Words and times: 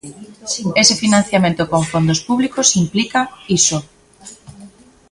Ese 0.81 0.95
financiamento 1.03 1.63
con 1.71 1.81
fondos 1.91 2.19
públicos 2.27 2.67
implica 2.83 3.21
iso. 3.59 3.77